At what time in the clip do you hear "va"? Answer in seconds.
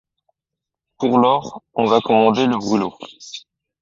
1.85-2.01